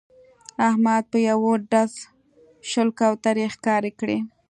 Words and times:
احمد 0.67 1.03
په 1.11 1.17
یوه 1.29 1.51
ډز 1.71 1.93
شل 2.69 2.89
کوترې 2.99 3.45
ښکار 3.53 3.83
کړې 3.99 4.17